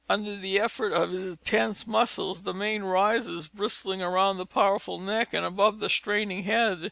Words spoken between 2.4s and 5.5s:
the mane rises, bristling, around the powerful neck and